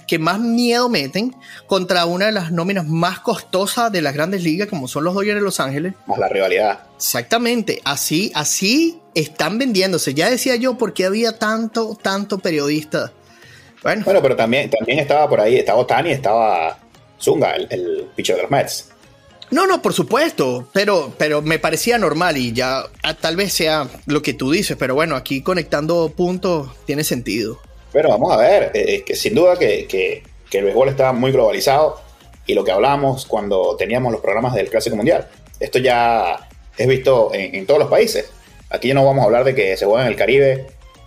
[0.07, 4.69] que más miedo meten contra una de las nóminas más costosas de las grandes ligas
[4.69, 5.95] como son los Dodgers de Los Ángeles.
[6.07, 6.81] Más la rivalidad.
[6.97, 10.15] Exactamente, así, así están vendiéndose.
[10.15, 13.13] Ya decía yo por qué había tanto, tanto periodista
[13.85, 14.05] bueno.
[14.05, 16.79] pero también, también estaba por ahí, estaba Otani, estaba
[17.21, 18.91] Zunga, el, el pitcher de los Mets.
[19.51, 23.89] No, no, por supuesto, pero, pero me parecía normal y ya ah, tal vez sea
[24.07, 27.61] lo que tú dices, pero bueno, aquí conectando puntos tiene sentido.
[27.93, 32.01] Pero vamos a ver, eh, que sin duda que, que, el béisbol está muy globalizado
[32.47, 37.35] y lo que hablamos cuando teníamos los programas del Clásico Mundial, esto ya es visto
[37.35, 38.31] en, en todos los países.
[38.71, 40.67] Aquí no vamos a hablar de que se juega en el Caribe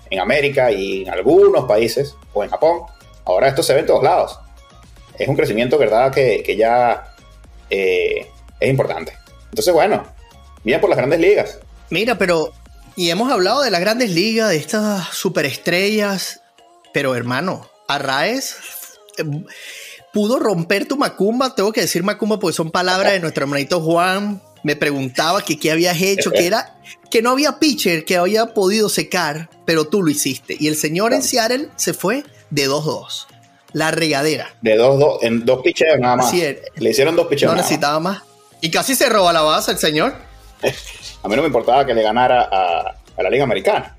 [0.10, 2.82] en América y en algunos países, o en Japón.
[3.26, 4.40] Ahora esto se ve en todos lados.
[5.18, 7.14] Es un crecimiento, ¿verdad?, que, que ya
[7.70, 9.14] eh, es importante.
[9.50, 10.04] Entonces, bueno,
[10.64, 11.60] bien por las grandes ligas.
[11.90, 12.52] Mira, pero,
[12.96, 16.42] y hemos hablado de las grandes ligas, de estas superestrellas,
[16.94, 18.58] pero hermano, Arraes
[19.18, 19.24] eh,
[20.14, 24.42] pudo romper tu macumba, tengo que decir macumba porque son palabras de nuestro hermanito Juan,
[24.68, 26.76] me preguntaba que qué habías hecho, que era
[27.10, 30.58] que no había pitcher que había podido secar, pero tú lo hiciste.
[30.60, 33.28] Y el señor en Seattle se fue de 2-2.
[33.72, 34.54] La regadera.
[34.62, 36.34] De 2-2, en dos pitchers nada más.
[36.34, 37.50] Le hicieron dos pitchers.
[37.50, 38.24] No necesitaba más.
[38.60, 40.14] Y casi se roba la base el señor.
[41.24, 43.96] a mí no me importaba que le ganara a, la Liga Americana.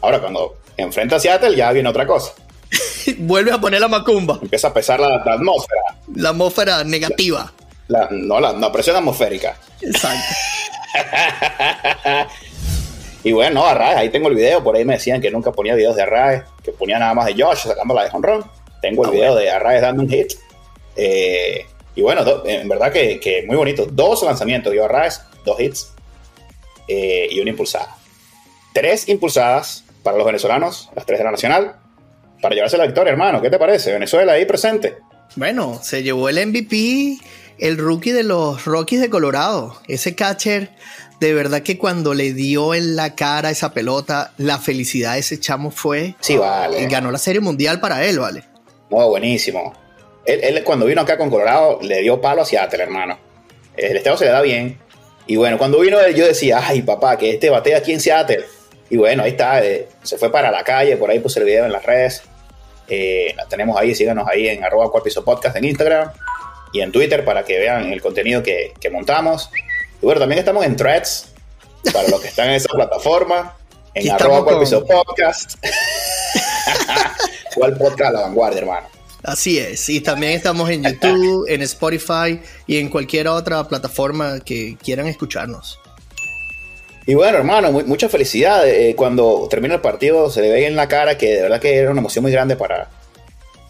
[0.00, 2.32] Ahora, cuando enfrenta a Seattle, ya viene otra cosa.
[3.18, 4.40] Vuelve a poner la macumba.
[4.42, 5.80] Empieza a pesar la, atmósfera.
[6.16, 7.52] La atmósfera negativa.
[7.88, 9.56] No, la presión atmosférica.
[9.80, 10.24] Exacto.
[13.24, 14.62] y bueno, Arraes, ahí tengo el video.
[14.62, 17.42] Por ahí me decían que nunca ponía videos de Arraes, que ponía nada más de
[17.42, 18.44] Josh sacando la de honrón.
[18.80, 20.32] Tengo el ah, video de Arraes dando un hit.
[20.96, 23.86] Eh, y bueno, en verdad que, muy bonito.
[23.86, 25.92] Dos lanzamientos dio Arraes, dos hits
[26.86, 27.96] eh, y una impulsada.
[28.72, 31.76] Tres impulsadas para los venezolanos, las tres de la Nacional,
[32.40, 33.42] para llevarse la victoria, hermano.
[33.42, 33.92] ¿Qué te parece?
[33.92, 34.96] Venezuela ahí presente.
[35.34, 37.18] Bueno, se llevó el MVP
[37.58, 39.76] el rookie de los Rockies de Colorado.
[39.88, 40.70] Ese catcher,
[41.20, 45.40] de verdad que cuando le dio en la cara esa pelota, la felicidad de ese
[45.40, 46.14] chamo fue.
[46.20, 46.86] Sí, vale.
[46.86, 48.44] Ganó la Serie Mundial para él, vale.
[48.90, 49.74] Muy buenísimo.
[50.24, 53.18] Él, cuando vino acá con Colorado le dio palo a Seattle, hermano.
[53.76, 54.78] El estado se le da bien.
[55.26, 58.44] Y bueno, cuando vino él, yo decía, ay, papá, que este batea aquí en Seattle.
[58.90, 61.66] Y bueno, ahí está, eh, se fue para la calle, por ahí puse el video
[61.66, 62.22] en las redes.
[62.88, 66.10] Eh, la tenemos ahí, síganos ahí en arroba podcast en Instagram
[66.72, 69.50] y en Twitter para que vean el contenido que, que montamos.
[70.00, 71.32] Y bueno, también estamos en threads
[71.92, 73.56] para los que están en esa plataforma,
[73.94, 75.54] en arroba cuarpiso podcast.
[77.54, 78.12] ¿Cuál podcast?
[78.12, 78.88] La vanguardia, hermano.
[79.22, 84.76] Así es, y también estamos en YouTube, en Spotify y en cualquier otra plataforma que
[84.82, 85.78] quieran escucharnos.
[87.04, 88.68] Y bueno, hermano, mucha felicidad.
[88.68, 91.74] Eh, cuando termina el partido se le ve en la cara que de verdad que
[91.74, 92.90] era una emoción muy grande para,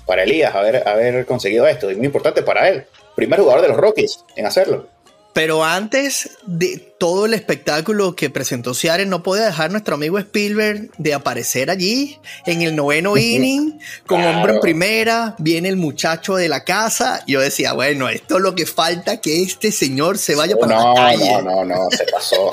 [0.08, 2.86] para Elías haber, haber conseguido esto y muy importante para él.
[3.14, 4.88] Primer jugador de los Rockies en hacerlo.
[5.34, 10.90] Pero antes de todo el espectáculo que presentó Seattle, no puede dejar nuestro amigo Spielberg
[10.96, 16.48] de aparecer allí en el noveno inning, con hombre en primera, viene el muchacho de
[16.48, 17.22] la casa.
[17.26, 20.94] Yo decía, bueno, esto es lo que falta, que este señor se vaya para no,
[20.94, 21.42] la calle.
[21.42, 22.50] No, no, no, se pasó.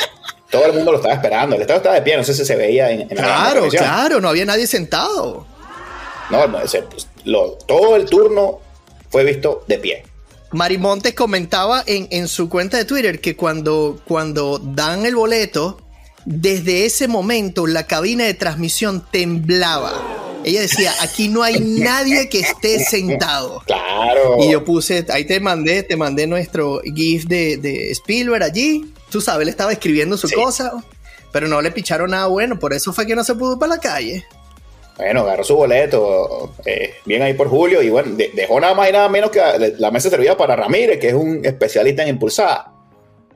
[0.51, 1.55] Todo el mundo lo estaba esperando.
[1.55, 4.27] El estado estaba de pie, no sé si se veía en, en Claro, claro, no
[4.27, 5.47] había nadie sentado.
[6.29, 6.83] No, no ese,
[7.25, 8.59] lo, todo el turno
[9.09, 10.03] fue visto de pie.
[10.51, 15.77] Marimontes comentaba en, en, su cuenta de Twitter que cuando, cuando dan el boleto,
[16.25, 19.93] desde ese momento la cabina de transmisión temblaba.
[20.43, 23.63] Ella decía, aquí no hay nadie que esté sentado.
[23.65, 24.37] Claro.
[24.39, 28.93] Y yo puse, ahí te mandé, te mandé nuestro GIF de, de Spielberg allí.
[29.09, 30.35] Tú sabes, él estaba escribiendo su sí.
[30.35, 30.71] cosa,
[31.31, 33.81] pero no le picharon nada bueno, por eso fue que no se pudo para la
[33.81, 34.23] calle.
[34.97, 38.89] Bueno, agarró su boleto, eh, bien ahí por Julio, y bueno, de, dejó nada más
[38.89, 39.41] y nada menos que
[39.77, 42.71] la mesa servida para Ramírez, que es un especialista en impulsada.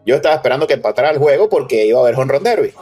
[0.06, 2.74] Yo estaba esperando que empatara el juego porque iba a haber home run derby.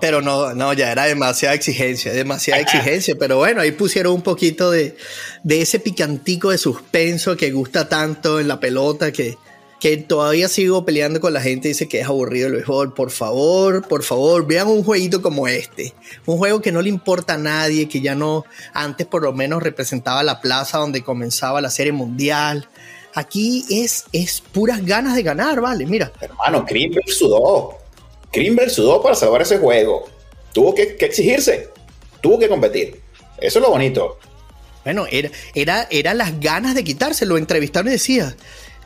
[0.00, 3.14] Pero no, no, ya era demasiada exigencia, demasiada exigencia.
[3.16, 4.96] Pero bueno, ahí pusieron un poquito de,
[5.44, 9.36] de ese picantico de suspenso que gusta tanto en la pelota, que,
[9.82, 12.94] que todavía sigo peleando con la gente, dice que es aburrido el béisbol.
[12.94, 15.92] Por favor, por favor, vean un jueguito como este.
[16.24, 19.60] Un juego que no le importa a nadie, que ya no, antes por lo menos
[19.60, 22.68] representaba la plaza donde comenzaba la serie mundial.
[23.12, 25.84] Aquí es, es puras ganas de ganar, ¿vale?
[25.84, 26.12] Mira.
[26.20, 27.76] Hermano, Greenberg sudó.
[28.32, 30.04] Greenberg sudó para salvar ese juego.
[30.52, 31.70] Tuvo que, que exigirse.
[32.20, 33.00] Tuvo que competir.
[33.36, 34.16] Eso es lo bonito.
[34.84, 37.26] Bueno, era, era, era las ganas de quitarse.
[37.26, 38.36] Lo entrevistaron y decía,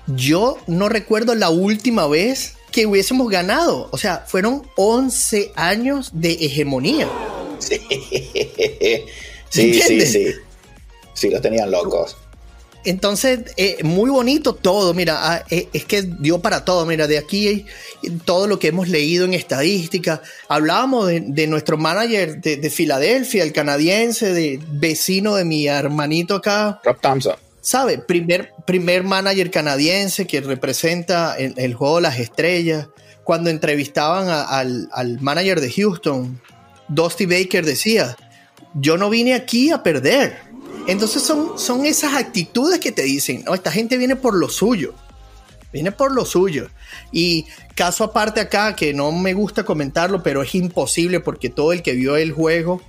[0.09, 3.89] yo no recuerdo la última vez que hubiésemos ganado.
[3.93, 7.09] O sea, fueron 11 años de hegemonía.
[7.59, 7.81] Sí,
[9.49, 10.27] sí, sí, sí.
[11.15, 12.17] Sí, los tenían locos.
[12.85, 17.67] Entonces, eh, muy bonito todo, mira, eh, es que dio para todo, mira, de aquí
[18.25, 23.43] todo lo que hemos leído en estadística, hablábamos de, de nuestro manager de, de, Filadelfia,
[23.43, 26.81] el canadiense, de vecino de mi hermanito acá.
[26.85, 27.35] Rob Thompson.
[27.67, 27.99] ¿Sabe?
[27.99, 32.87] Primer, primer manager canadiense que representa el, el juego de las estrellas.
[33.25, 36.41] Cuando entrevistaban a, al, al manager de Houston,
[36.87, 38.17] Dusty Baker decía,
[38.75, 40.39] yo no vine aquí a perder.
[40.87, 44.95] Entonces son, son esas actitudes que te dicen, no, esta gente viene por lo suyo,
[45.73, 46.69] viene por lo suyo.
[47.11, 51.83] Y caso aparte acá, que no me gusta comentarlo, pero es imposible porque todo el
[51.83, 52.81] que vio el juego,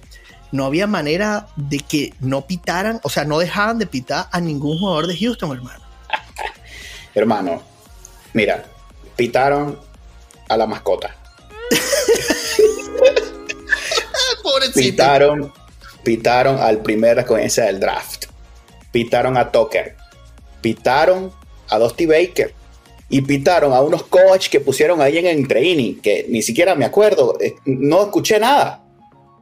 [0.52, 4.80] no había manera de que no pitaran, o sea, no dejaban de pitar a ningún
[4.80, 5.84] jugador de Houston, hermano.
[7.16, 7.62] hermano,
[8.34, 8.66] mira,
[9.16, 9.80] pitaron
[10.48, 11.16] a la mascota.
[14.44, 14.80] Pobrecito.
[14.80, 15.52] Pitaron
[16.08, 18.28] pitaron al primer escogencia del draft,
[18.94, 19.98] pitaron a Tucker,
[20.62, 21.34] pitaron
[21.68, 22.54] a Dusty Baker
[23.10, 26.86] y pitaron a unos coaches que pusieron ahí en el training, que ni siquiera me
[26.86, 28.82] acuerdo, no escuché nada.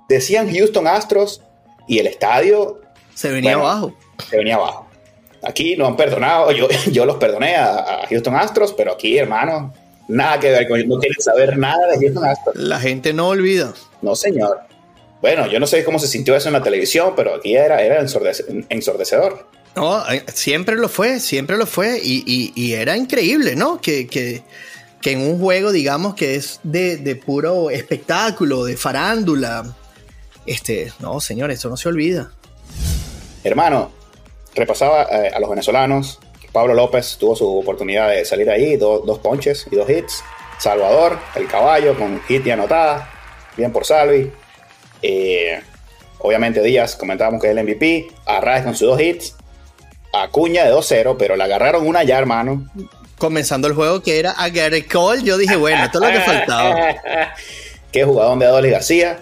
[0.08, 1.42] Decían Houston Astros
[1.88, 2.82] y el estadio
[3.14, 3.96] se venía bueno, abajo.
[4.30, 4.88] Se venía abajo.
[5.44, 9.74] Aquí no han perdonado, yo, yo los perdoné a, a Houston Astros, pero aquí, hermano,
[10.08, 12.56] nada que ver con ellos, no quieren saber nada de Houston Astros.
[12.56, 13.74] La gente no olvida.
[14.02, 14.60] No, señor.
[15.22, 18.00] Bueno, yo no sé cómo se sintió eso en la televisión, pero aquí era, era
[18.00, 19.48] ensordece, ensordecedor.
[19.76, 22.00] No, eh, siempre lo fue, siempre lo fue.
[22.02, 23.82] Y, y, y era increíble, ¿no?
[23.82, 24.44] Que, que,
[25.02, 29.66] que, en un juego, digamos, que es de, de, puro espectáculo, de farándula.
[30.46, 32.32] Este, no, señores, eso no se olvida.
[33.44, 33.92] Hermano,
[34.54, 36.20] repasaba eh, a los venezolanos.
[36.52, 40.24] Pablo López tuvo su oportunidad de salir ahí, do, dos ponches y dos hits.
[40.58, 43.10] Salvador, el caballo, con hit y anotada.
[43.58, 44.32] Bien por Salvi.
[45.02, 45.62] Eh,
[46.20, 48.08] obviamente Díaz, comentábamos que es el MVP.
[48.26, 49.36] Arraez con sus dos hits.
[50.14, 52.70] Acuña de 2-0, pero le agarraron una ya, hermano.
[53.18, 56.26] Comenzando el juego que era a Gary Cole, yo dije, bueno, esto es lo que
[56.26, 56.96] faltaba.
[57.92, 59.20] Qué jugador de Adolis García.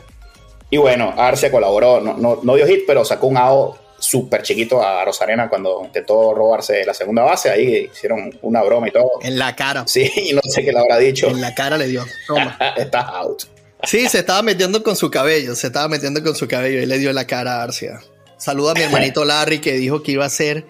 [0.74, 4.82] Y bueno, Arce colaboró, no, no, no dio hit, pero sacó un AO súper chiquito
[4.82, 7.52] a Rosarena cuando intentó robarse la segunda base.
[7.52, 9.20] Ahí hicieron una broma y todo.
[9.22, 9.84] En la cara.
[9.86, 11.28] Sí, no sé qué le habrá dicho.
[11.28, 12.04] En la cara le dio.
[12.26, 12.58] Toma.
[12.76, 13.44] Estás out.
[13.84, 16.98] Sí, se estaba metiendo con su cabello, se estaba metiendo con su cabello y le
[16.98, 18.00] dio la cara a Arcia.
[18.38, 20.66] Saluda a mi hermanito Larry que dijo que iba a ser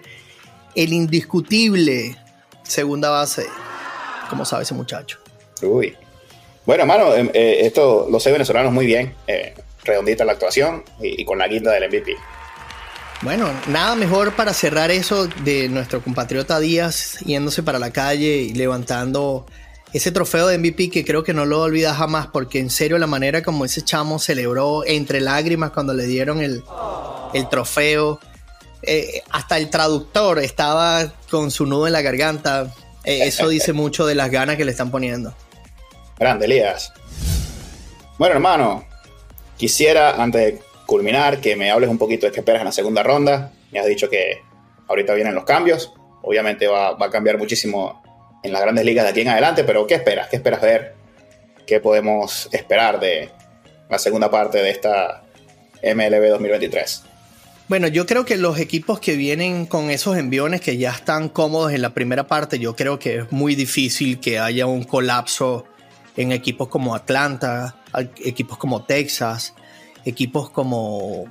[0.74, 2.14] el indiscutible
[2.62, 3.46] segunda base.
[4.28, 5.16] ¿Cómo sabe ese muchacho?
[5.62, 5.96] Uy.
[6.66, 9.14] Bueno, hermano, em, eh, esto lo sé venezolanos muy bien.
[9.26, 12.16] Eh, redondita la actuación y, y, con la guinda del MVP.
[13.22, 18.52] Bueno, nada mejor para cerrar eso de nuestro compatriota Díaz yéndose para la calle y
[18.52, 19.46] levantando
[19.94, 23.06] ese trofeo de MVP que creo que no lo olvida jamás porque en serio la
[23.06, 26.64] manera como ese chamo celebró entre lágrimas cuando le dieron el,
[27.32, 28.18] el trofeo.
[28.82, 32.74] Eh, hasta el traductor estaba con su nudo en la garganta.
[33.04, 35.32] Eh, eso dice mucho de las ganas que le están poniendo.
[36.18, 36.92] Grande, Elías.
[38.18, 38.84] Bueno, hermano,
[39.56, 43.02] quisiera antes de culminar que me hables un poquito de qué esperas en la segunda
[43.02, 43.52] ronda.
[43.72, 44.42] Me has dicho que
[44.88, 45.92] ahorita vienen los cambios.
[46.22, 48.02] Obviamente va, a cambiar muchísimo
[48.42, 50.28] en las grandes ligas de aquí en adelante, pero ¿qué esperas?
[50.28, 50.94] ¿Qué esperas ver?
[51.66, 53.30] ¿Qué podemos esperar de
[53.88, 55.24] la segunda parte de esta
[55.82, 57.04] MLB 2023?
[57.66, 61.72] Bueno, yo creo que los equipos que vienen con esos enviones que ya están cómodos
[61.72, 65.64] en la primera parte, yo creo que es muy difícil que haya un colapso
[66.16, 67.76] en equipos como Atlanta,
[68.24, 69.54] equipos como Texas,
[70.04, 71.24] equipos como...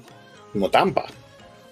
[0.52, 1.06] Como Tampa.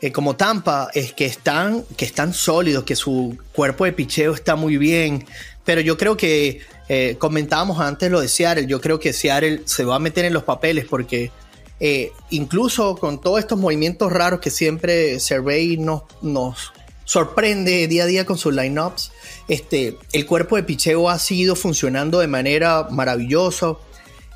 [0.01, 4.55] Eh, como Tampa, es que están, que están sólidos, que su cuerpo de picheo está
[4.55, 5.25] muy bien.
[5.63, 8.65] Pero yo creo que eh, comentábamos antes lo de Seattle.
[8.65, 11.31] Yo creo que Seattle se va a meter en los papeles porque
[11.79, 16.73] eh, incluso con todos estos movimientos raros que siempre Survey nos, nos
[17.11, 19.11] sorprende día a día con sus lineups,
[19.49, 23.75] este, el cuerpo de picheo ha sido funcionando de manera maravillosa.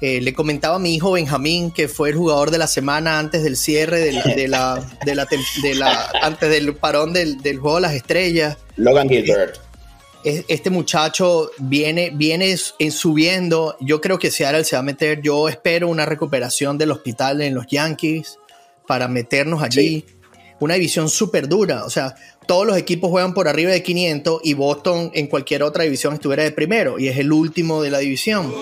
[0.01, 3.43] Eh, le comentaba a mi hijo Benjamín, que fue el jugador de la semana antes
[3.43, 5.25] del cierre de la, de la, de la,
[5.63, 8.57] de la antes del parón del, del, juego de las estrellas.
[8.75, 9.57] Logan Gilbert.
[10.25, 13.77] Este muchacho viene, viene en subiendo.
[13.79, 15.21] Yo creo que Seattle se va a meter.
[15.21, 18.38] Yo espero una recuperación del hospital en los Yankees
[18.85, 20.03] para meternos allí.
[20.05, 20.15] Sí.
[20.59, 21.85] Una división súper dura.
[21.85, 22.15] O sea,
[22.47, 26.43] todos los equipos juegan por arriba de 500 y Boston en cualquier otra división estuviera
[26.43, 28.53] de primero y es el último de la división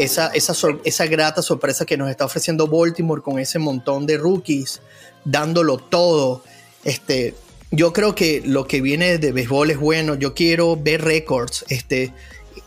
[0.00, 4.80] esa, esa, esa grata sorpresa que nos está ofreciendo Baltimore con ese montón de rookies,
[5.24, 6.42] dándolo todo.
[6.84, 7.34] Este,
[7.70, 10.14] yo creo que lo que viene de béisbol es bueno.
[10.14, 11.66] Yo quiero ver récords.
[11.68, 12.14] Este,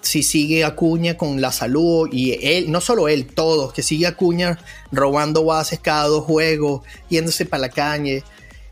[0.01, 4.59] si sigue Acuña con la salud y él, no solo él, todos, que sigue Acuña
[4.91, 8.23] robando bases cada dos juegos, yéndose para la calle.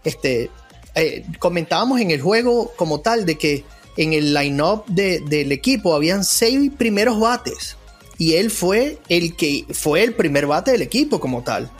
[0.03, 0.49] Este,
[0.95, 3.63] eh, comentábamos en el juego como tal de que
[3.97, 7.77] en el line-up de, del equipo habían seis primeros bates
[8.17, 11.71] y él fue el que fue el primer bate del equipo como tal.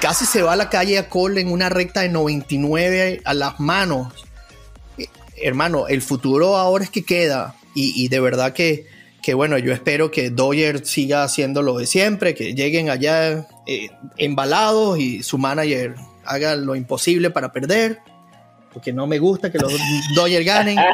[0.00, 3.58] Casi se va a la calle a Cole en una recta de 99 a las
[3.60, 4.12] manos.
[5.36, 8.86] Hermano, el futuro ahora es que queda y, y de verdad que,
[9.22, 13.88] que, bueno, yo espero que Doyer siga haciendo lo de siempre, que lleguen allá eh,
[14.18, 15.94] embalados y su manager
[16.26, 18.00] haga lo imposible para perder,
[18.72, 19.72] porque no me gusta que los
[20.14, 20.78] Dodgers ganen.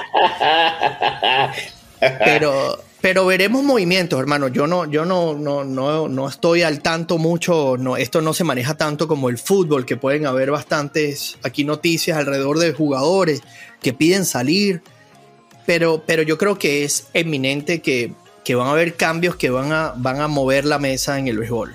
[2.24, 4.48] Pero, pero veremos movimientos, hermano.
[4.48, 7.76] Yo no, yo no, no, no, no estoy al tanto mucho.
[7.78, 12.18] No, esto no se maneja tanto como el fútbol, que pueden haber bastantes aquí noticias
[12.18, 13.42] alrededor de jugadores
[13.80, 14.82] que piden salir.
[15.64, 18.12] Pero, pero yo creo que es eminente que,
[18.44, 21.38] que van a haber cambios que van a, van a mover la mesa en el
[21.38, 21.74] béisbol.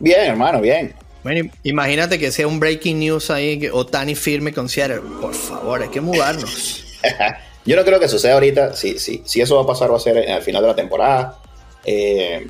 [0.00, 0.94] Bien, hermano, bien.
[1.26, 5.00] Bueno, imagínate que sea un breaking news ahí o Tani firme con Seattle.
[5.20, 6.84] Por favor, hay que mudarnos.
[7.66, 8.76] Yo no creo que suceda ahorita.
[8.76, 11.36] Si, si, si eso va a pasar, va a ser al final de la temporada.
[11.84, 12.46] Eh,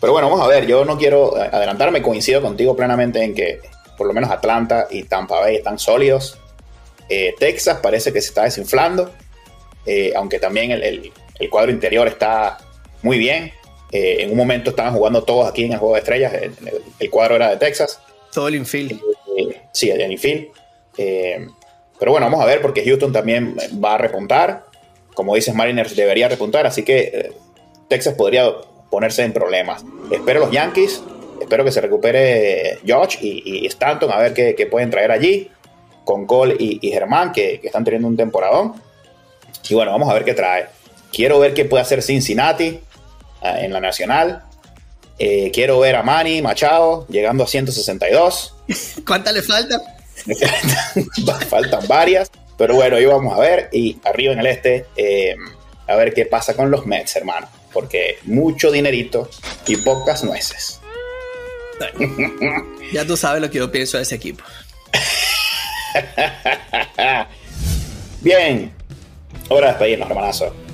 [0.00, 0.68] pero bueno, vamos a ver.
[0.68, 2.00] Yo no quiero adelantarme.
[2.00, 3.58] Coincido contigo plenamente en que
[3.98, 6.38] por lo menos Atlanta y Tampa Bay están sólidos.
[7.08, 9.10] Eh, Texas parece que se está desinflando.
[9.84, 12.58] Eh, aunque también el, el, el, cuadro interior está
[13.02, 13.52] muy bien.
[13.92, 16.32] Eh, en un momento estaban jugando todos aquí en el juego de estrellas.
[16.34, 16.52] El,
[16.98, 18.00] el cuadro era de Texas.
[18.32, 19.00] Todo el infield.
[19.38, 20.48] Eh, sí, el infield.
[21.98, 24.64] Pero bueno, vamos a ver porque Houston también va a repuntar.
[25.14, 27.32] Como dices, Mariners debería repuntar, así que eh,
[27.88, 28.52] Texas podría
[28.90, 29.84] ponerse en problemas.
[30.10, 31.02] Espero los Yankees,
[31.40, 35.50] espero que se recupere Josh y, y Stanton, a ver qué, qué, pueden traer allí,
[36.04, 38.74] con Cole y, y Germán, que, que, están teniendo un temporadón.
[39.68, 40.66] Y bueno, vamos a ver qué trae.
[41.10, 42.80] Quiero ver qué puede hacer Cincinnati
[43.42, 44.42] en la nacional.
[45.18, 48.54] Eh, quiero ver a Manny Machado llegando a 162.
[49.06, 49.80] ¿Cuántas le faltan?
[51.48, 53.68] faltan varias, pero bueno, ahí vamos a ver.
[53.72, 55.36] Y arriba en el este, eh,
[55.86, 57.48] a ver qué pasa con los Mets, hermano.
[57.72, 59.30] Porque mucho dinerito
[59.66, 60.80] y pocas nueces.
[62.92, 64.42] Ya tú sabes lo que yo pienso de ese equipo.
[68.22, 68.72] Bien,
[69.48, 70.65] hora de despedirnos, hermanazo.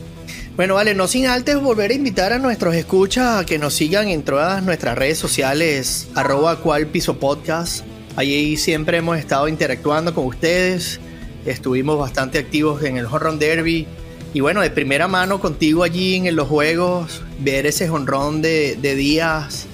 [0.55, 4.09] Bueno, vale, no sin antes volver a invitar a nuestros escuchas a que nos sigan
[4.09, 7.87] en todas nuestras redes sociales, arroba cual piso podcast.
[8.17, 11.01] Allí siempre hemos estado interactuando con ustedes.
[11.47, 13.87] Estuvimos bastante activos en el Horror Derby.
[14.35, 18.95] Y bueno, de primera mano contigo allí en los juegos, ver ese honrón de, de
[18.95, 19.65] días.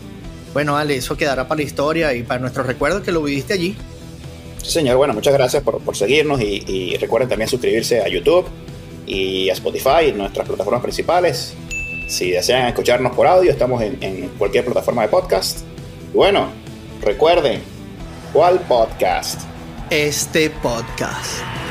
[0.54, 3.74] Bueno, vale, eso quedará para la historia y para nuestros recuerdos que lo viviste allí.
[4.62, 4.96] Sí, señor.
[4.96, 8.46] Bueno, muchas gracias por, por seguirnos y recuerden también suscribirse a YouTube
[9.08, 11.54] y a Spotify, nuestras plataformas principales.
[12.06, 15.60] Si desean escucharnos por audio, estamos en, en cualquier plataforma de podcast.
[16.14, 16.48] Bueno,
[17.02, 17.60] recuerden,
[18.32, 19.42] ¿cuál podcast?
[19.90, 21.67] Este podcast.